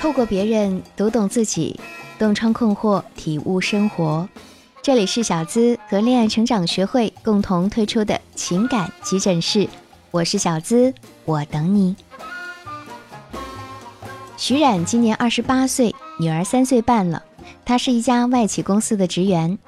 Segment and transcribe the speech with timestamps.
[0.00, 1.78] 透过别人读懂自己，
[2.18, 4.26] 洞穿困惑，体悟生活。
[4.80, 9.68] 这里是小资和恋爱成长学会共同推出的情感急诊室，
[10.10, 10.94] 我是小资，
[11.26, 11.94] 我等你。
[14.38, 17.22] 徐冉今年二十八岁，女儿三岁半了。
[17.66, 19.58] 她是一家外企公司的职员，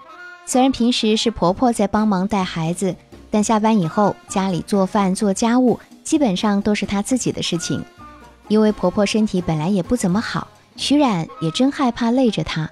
[0.47, 2.97] 虽然平时是婆婆在帮忙带孩子，
[3.31, 7.85] 但下班以后家里做饭做家务基本上都是她自己的事情。
[8.53, 12.71] 因为婆婆身体本来也不怎么好，徐冉也真害怕累着她。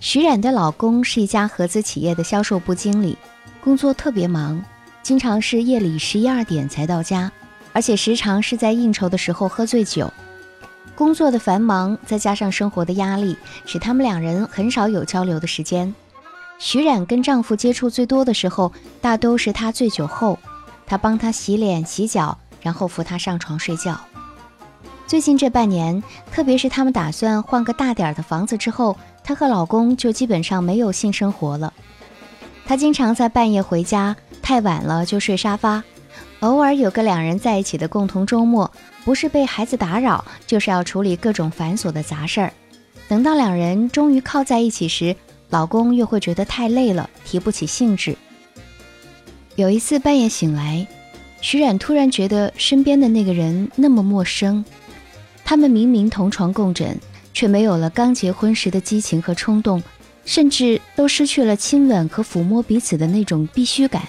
[0.00, 3.16] 徐冉的老公是一家合资企业的销售部经理，
[3.62, 4.60] 工作特别忙，
[5.00, 7.30] 经常是夜里十一二点才到家，
[7.72, 10.12] 而且时常是在应酬的时候喝醉酒。
[10.96, 15.94] 工作的繁忙再加上生活的压力，使他们两人很少有交流的时间。
[16.58, 20.36] 徐冉跟丈夫接触最多的时候，大都是他醉酒后，
[20.86, 23.96] 她帮他洗脸洗脚，然后扶他上床睡觉。
[25.06, 31.72] 最近这半年，特别是他们打算换个大点儿的房子之后，她和老公就基本上没有性生活了。
[32.64, 35.82] 她经常在半夜回家，太晚了就睡沙发。
[36.40, 38.70] 偶尔有个两人在一起的共同周末，
[39.04, 42.52] 不是被孩子打扰，就是要处理各种繁琐的杂事儿。
[43.06, 45.14] 等到两人终于靠在一起时，
[45.50, 48.16] 老公又会觉得太累了，提不起兴致。
[49.56, 50.86] 有一次半夜醒来，
[51.42, 54.64] 徐冉突然觉得身边的那个人那么陌生。
[55.44, 56.98] 他们明明同床共枕，
[57.34, 59.82] 却没有了刚结婚时的激情和冲动，
[60.24, 64.02] 甚至都失去了亲吻和抚摸彼此的那种必须感。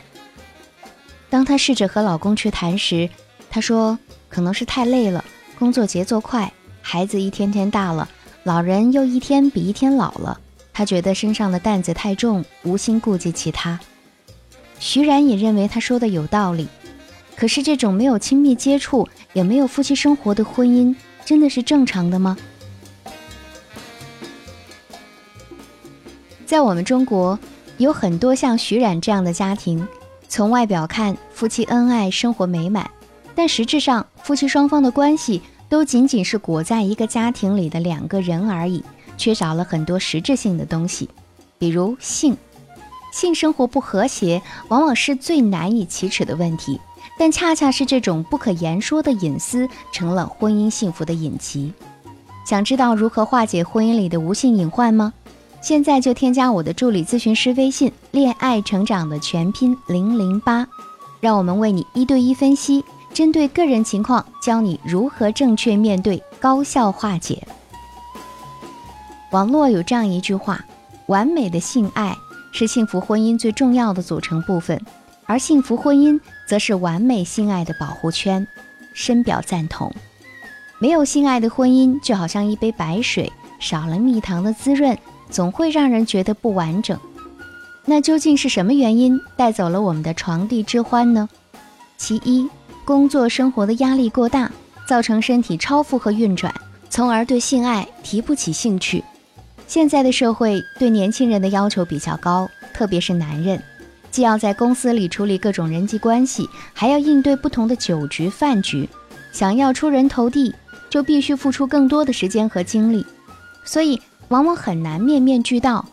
[1.29, 3.09] 当她试着和老公去谈时，
[3.49, 3.97] 她说
[4.29, 5.23] ：“可能是太累了，
[5.57, 8.07] 工作节奏快，孩子一天天大了，
[8.43, 10.39] 老人又一天比一天老了，
[10.71, 13.79] 她觉得身上的担子太重，无心顾及其他。”
[14.79, 16.67] 徐然也认为她说的有道理，
[17.35, 20.93] 可是这种没有亲密接触，也没有夫妻生活的婚姻。
[21.25, 22.37] 真的是正常的吗？
[26.45, 27.39] 在我们中国，
[27.77, 29.87] 有很多像徐冉这样的家庭，
[30.27, 32.89] 从外表看，夫妻恩爱，生活美满，
[33.33, 38.83] 但实质上，夫妻双方的关系都仅仅是裹在一个家庭里的两个人而已，
[39.17, 41.09] 缺少了很多实质性的东西，
[41.57, 42.37] 比如性。
[43.11, 46.79] 性生活不和谐，往往是最难以启齿的问题。
[47.17, 51.71] 但恰恰是这种不可言说的隐私，成了婚姻幸福的隐疾。
[52.45, 55.13] 想知道如何化解婚姻里的无性隐患吗？
[55.61, 60.67] 现在就添加我的助理咨询师微信“恋爱成长”的全拼零零八，
[61.21, 67.47] 让我们为你一对一分析，针对个人情况教你如何正确面对，高效化解。
[69.31, 70.59] 网络有这样一句话
[71.07, 72.13] ：“完美的性爱
[72.51, 74.77] 是幸福婚姻最重要的组成部分。”
[75.25, 78.45] 而幸福婚姻则是完美性爱的保护圈，
[78.93, 79.93] 深表赞同。
[80.79, 84.97] 没有性爱的婚姻就好像一杯白水，少了蜜糖的滋润，
[85.29, 86.99] 总会让人觉得不完整。
[87.85, 91.29] 那究竟是什么原因带走了我们的床笫之欢呢？
[91.97, 92.49] 其一，
[92.83, 94.51] 工作生活的压力过大，
[94.85, 96.53] 造成身体超负荷运转，
[96.89, 99.03] 从而对性爱提不起兴趣。
[99.67, 103.61] 现在的社会对年轻人的要求比较高，特别是男人。
[104.13, 108.87] 既要在公司里处理各种人际关系，还要应对不同的酒局饭局，
[109.31, 110.53] 想要出人头地，
[110.87, 113.03] 就必须付出更多的时间和精力，
[113.65, 115.83] 所以往往很难面面俱到。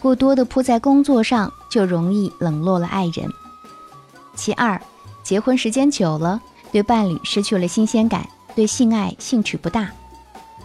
[0.00, 3.30] 过多的扑在工作上，就容易冷落了爱人。
[4.34, 4.80] 其二，
[5.22, 6.40] 结婚时间久了，
[6.72, 9.88] 对伴侣失去了新鲜感，对性爱兴趣不大。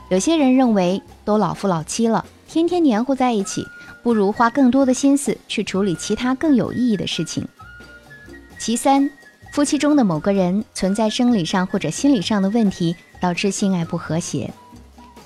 [0.10, 3.64] 有些人认为，都老夫老妻了，天天黏糊在一起。
[4.04, 7.48] 不如花更多的心思去处理其他更有意义的事情。
[8.60, 9.10] 其三，
[9.54, 14.54] 夫妻中的某个人存在生理上或者心理上的问题，导致性爱不和谐。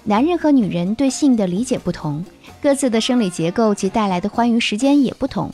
[0.04, 2.24] 男人和女人对性的理解不同，
[2.62, 5.52] 各自的生理结构及带来的欢愉时间也不同。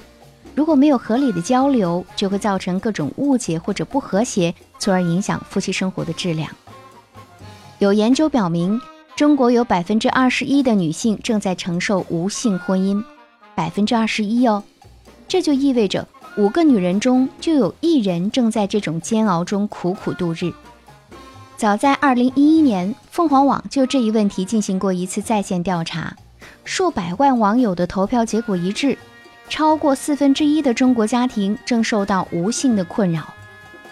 [0.53, 6.49] 如果没有合理的交流，就会造成各种误解或者不和谐，从而影响夫妻生活的质量。
[7.79, 8.79] 有研究表明，
[9.15, 13.03] 中国有百分之二十一的女性正在承受无性婚姻。
[13.55, 14.63] 百分之二十一哦，
[15.27, 16.07] 这就意味着
[16.37, 20.51] 五个女人中就有一人正在这种煎熬中苦苦度日。
[21.55, 26.15] 早在二零一一年，凤凰网就这一问题进行过一次在线调查，
[26.65, 28.97] 数百万网友的投票结果一致，
[29.47, 33.33] 超过四分之一的中国家庭正受到无性的困扰。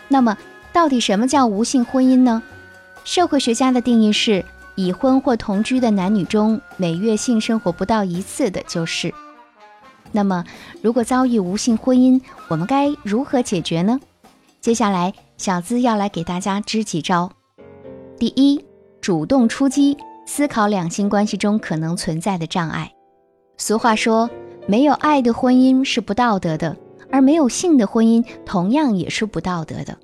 [0.08, 0.38] 那么，
[0.74, 2.42] 到底什么叫无性婚姻呢？
[3.06, 4.44] 社会学家的定义是：
[4.76, 9.14] 已婚或同居的男女中，每月性生活不到一次的，就是。
[10.12, 10.44] 那么，
[10.82, 14.00] 如果遭遇无性婚姻，我们该如何解决呢？
[14.60, 17.32] 接下来，小资要来给大家支几招。
[18.20, 18.64] 第一，
[19.00, 22.92] 主动出击，思考两性关系中可能存在的障碍。
[23.58, 24.30] 俗话说，
[24.68, 26.78] 没有爱的婚姻是不道德的，
[27.10, 29.98] 而没有性的婚姻同样也是不道德的。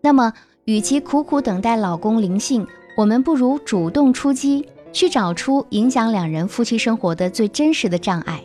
[0.00, 0.32] 那么，
[0.64, 2.66] 与其苦苦等待老公灵性，
[2.96, 8.42] 我们不如主动出击，去找出影响两人夫妻生活的最真实的障碍。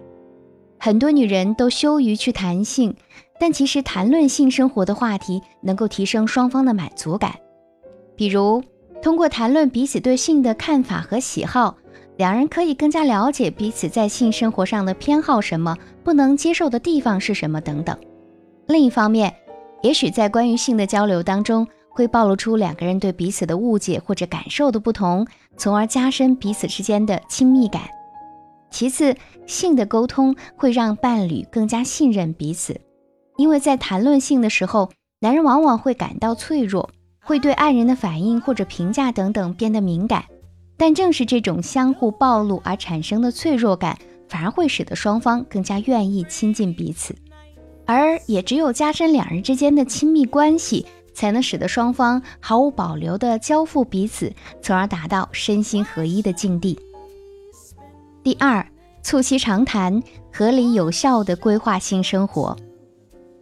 [0.86, 2.96] 很多女人都羞于去谈性，
[3.40, 7.34] 但其实谈论性生活的话题能够提升双方的满足感。
[8.16, 8.64] 比如，
[9.02, 11.76] 通过谈论彼此对性的看法和喜好。
[12.18, 17.98] 两人可以更加了解彼此在性生活上的偏好，什么不能接受的地方是什么等等。
[18.68, 19.34] 另一方面，
[19.82, 25.26] 也许在关于性的交流当中，会暴露出两个人对彼此的误解或者感受的不同，
[25.58, 27.82] 从而加深彼此之间的亲密感。
[28.76, 29.16] 其次，
[29.48, 32.82] 性的沟通会让伴侣更加信任彼此，
[33.38, 34.92] 因为在谈论性的时候，
[35.22, 36.90] 男人往往会感到脆弱，
[37.22, 40.26] 会对爱人的反应或者评价等等变得敏感。
[40.76, 47.16] 但正是这种相互暴露而产生的脆弱感，反而会使得双方更加愿意亲近彼此，
[47.86, 56.78] 而也只有加深两人之间的亲密关系，才能使得双方毫无保留地交付彼此，从而达到身心合一的境地。
[58.26, 58.66] 第二，
[59.04, 60.02] 促膝长谈，
[60.34, 62.58] 合理有效的规划性生活。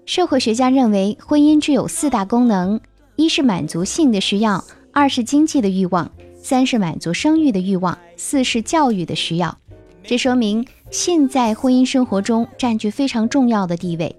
[0.06, 2.82] 社会学家认为，婚姻具有四大功能：
[3.16, 6.12] 一是满足性的需要，二是经济的欲望。
[6.36, 9.58] 三是满足生育的欲望，四是教育的需要。
[10.04, 14.14] 这说明性在婚姻生活中占据非常重要的地位。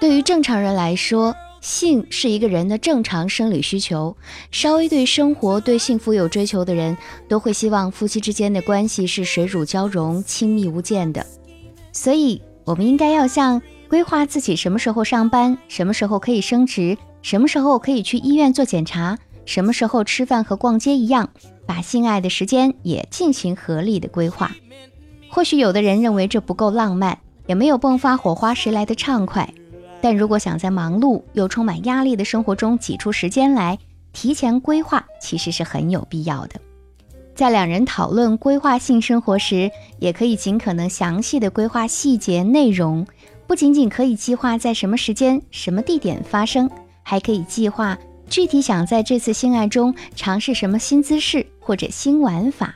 [0.00, 4.14] 对于正常人来说，性是一个人的正常生理需求。
[4.50, 11.24] 稍微对生活、对幸福有追求的人，都会希望夫妻之间的关系是水乳交融、亲密无间的。
[11.92, 19.18] 所以，我们应该要像规划自己什么时候上班、什么时候可以升职、什么时候可以去医院做检查。
[19.44, 21.30] 什么时候吃饭和逛街一样，
[21.66, 24.52] 把性爱的时间也进行合理的规划。
[25.28, 29.52] 或许有的人认为这不够浪漫，也没有迸发火花时来的畅快。
[30.02, 33.78] 但如果想在忙碌又充满压力的生活中挤出时间来，
[34.12, 36.60] 提前规划其实是很有必要的。
[37.34, 39.70] 在两人讨论规划性生活时，
[40.00, 43.06] 也可以尽可能详细的规划细节内容，
[43.46, 46.68] 不仅仅可以计划在什么时间、什么地点发生，
[47.02, 47.96] 还可以计划。
[48.28, 52.74] 具体想在这次性爱中尝试什么新姿势或者新玩法？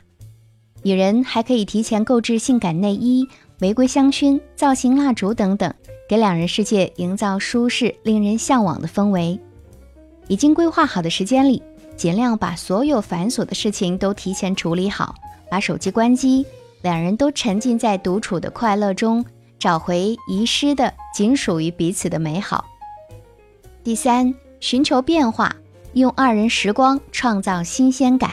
[0.81, 3.27] 女人还可以提前购置性感内衣、
[3.59, 5.73] 玫瑰香薰、造型蜡烛等等，
[6.07, 9.39] 给两人世界营造舒适、令人向往的氛围。
[10.27, 11.61] 已经规划好的时间里，
[11.95, 15.15] 尽量把所有繁琐的事情都提前处理好，
[15.49, 16.45] 把手机关机，
[16.81, 19.25] 两人都沉浸在独处的快乐中，
[19.59, 22.65] 找回遗失的仅属于彼此的美好。
[23.83, 24.33] 第三。
[24.59, 25.55] 寻求变化，
[25.93, 28.31] 用二人时光创造新鲜感。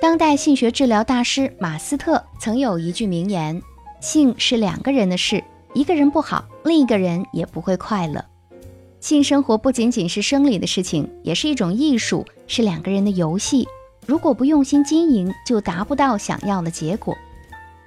[0.00, 3.60] 当代性学治疗大师马斯特曾有一句名言
[4.00, 5.44] ：“性是两个人的事，
[5.74, 8.24] 一个人不好，另一个人也不会快乐。”
[9.00, 13.66] 性生活不仅仅是生理的事情，也是一种艺术，是两个人的游戏。
[14.06, 17.16] 如果不用心经营，就达不到想要的结果。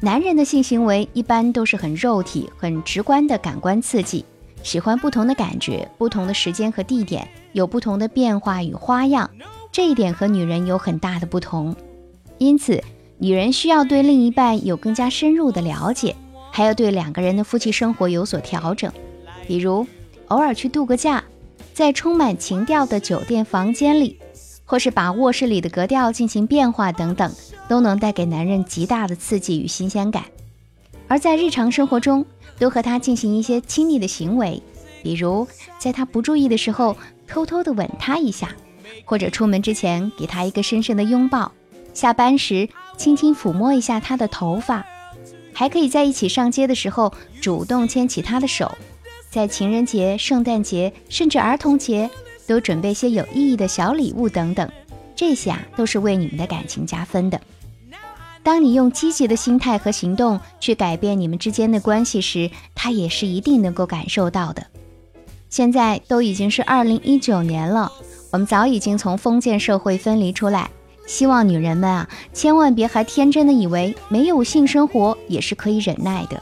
[0.02, 4.26] 男人的性行为一般都是很肉体、很直观的感官刺激。
[4.62, 9.30] 喜欢不同的感觉，不同的时间和地点，有不同的变化与花样，
[9.72, 11.74] 这一点和女人有很大的不同。
[12.40, 12.84] 因此，
[13.20, 16.16] 女人需要对另一半有更加深入的了解，
[16.56, 18.90] 还要对两个人的夫妻生活有所调整。
[19.46, 19.86] 比如，
[20.30, 21.22] 偶尔去度个假，
[21.74, 24.18] 在充满情调的酒店房间里，
[24.64, 27.30] 或是把卧室里的格调进行变化等等，
[27.68, 30.24] 都能带给男人极大的刺激与新鲜感。
[31.10, 32.26] 而在日常生活中，
[32.58, 34.64] 多和他进行一些亲昵的行为，
[35.04, 35.46] 比如
[35.78, 36.96] 在他不注意的时候
[37.28, 38.56] 偷偷的吻他一下，
[39.04, 41.52] 或者出门之前给他一个深深的拥抱，
[41.94, 44.86] 下班时轻轻抚摸一下他的头发，
[45.56, 48.78] 还可以在一起上街的时候主动牵起他的手，
[49.32, 52.10] 在情人节、圣诞节甚至儿童节
[52.46, 54.70] 都准备些有意义的小礼物等等，
[55.16, 57.40] 这些啊都是为你们的感情加分的。
[58.44, 64.68] 当你用积极的心态和行动去改变你们之间的关系时，他也是一定能够感受到的。
[65.50, 67.92] 现在都已经是二零一九年了，
[68.32, 70.70] 我们早已经从封建社会分离出来。
[71.08, 76.42] 希望女人们啊，千万别还天真的以为没有性生活也是可以忍耐的。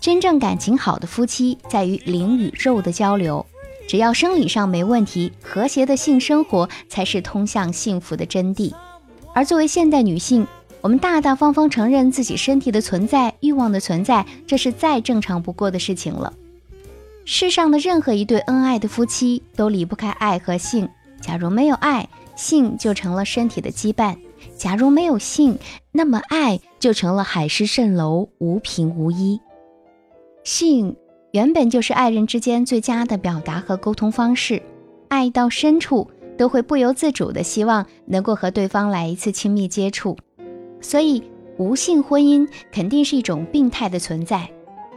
[0.00, 3.46] 真正感情好的夫妻在于灵与肉的交流，
[3.88, 8.72] 只要生理上没问题，和谐的性生活才是通向幸福的真谛。
[9.32, 10.46] 而作为现代女性，
[10.80, 16.32] 我们大大方方承认自己身体的存在、欲望的存在，这是再正常不过的事情了。
[17.24, 20.88] 世上的任何一对恩爱的夫妻都离不开爱和性。
[21.20, 24.16] 假如没有爱，性就成了身体的羁绊，
[24.56, 25.58] 假如没有性，
[25.90, 29.40] 那么爱就成了海市蜃楼，无凭无依。
[30.44, 30.94] 性
[31.32, 34.62] 原本就是爱人之间最佳的表达和沟通方式，
[35.08, 40.16] 爱到深处都会不由自主的希望能够和对方来一次亲密接触，
[40.80, 41.22] 所以
[41.58, 44.48] 无性婚姻肯定是一种病态的存在，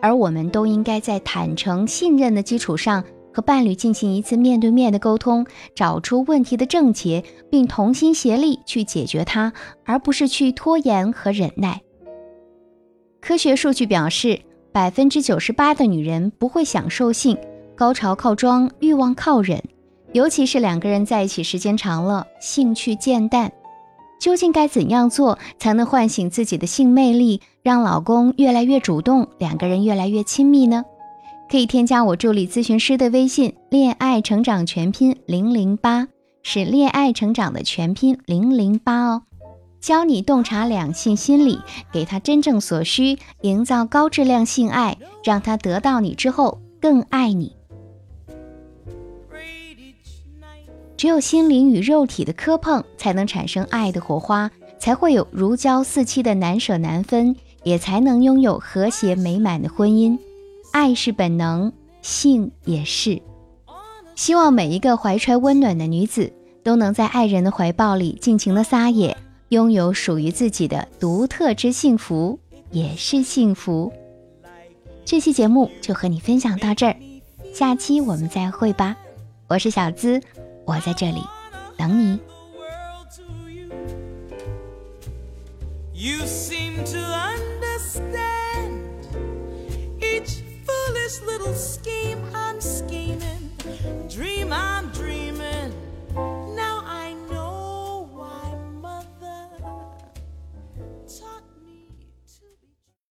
[0.01, 3.03] 而我们都应该在坦诚信任的基础上。
[3.39, 9.53] 和伴侣进行一次面对面的沟通，找出问题的症结，并同心协力去解决它，
[9.85, 11.79] 而不是去拖延和忍耐。
[13.21, 14.41] 科学数据表示，
[14.73, 17.37] 百分之九十八的女人不会享受性，
[17.77, 19.63] 高潮靠装，欲望靠忍，
[20.11, 23.49] 尤其是两个人在一起时间长了，兴趣渐淡。
[24.19, 30.83] 究竟该怎样做才能唤醒自己的性魅力，让老公越来越主动，两个人越来越亲密呢？
[31.49, 36.07] 可以添加我助理咨询师的微信“恋爱成长全拼零零八”，
[36.43, 39.23] 是恋爱成长的全拼零零八哦，
[39.81, 41.59] 教你洞察两性心理，
[41.91, 47.55] 给他真正所需，营造高质量性爱，让他得到你之后更爱你。
[50.95, 60.15] 只有心灵与肉体的磕碰，才能产生爱的火花，才会有如胶似漆的难舍难分，也才能拥有和谐美满的婚姻。
[60.71, 61.71] 爱是本能，
[62.01, 63.21] 性也是。
[64.15, 66.31] 希望每一个怀揣温暖的女子，
[66.63, 69.15] 都能在爱人的怀抱里尽情的撒野，
[69.49, 72.39] 拥有属于自己的独特之幸福，
[72.71, 73.91] 也是幸福。
[75.05, 76.95] 这期节目就和你分享到这儿，
[77.53, 78.95] 下期我们再会吧。
[79.47, 80.21] 我是小资，
[80.65, 81.21] 我在这里
[81.77, 82.19] 等你。
[85.93, 88.28] You seem to understand
[91.09, 93.49] this little scheme I'm scheming,
[94.07, 95.88] dream I'm dreaming.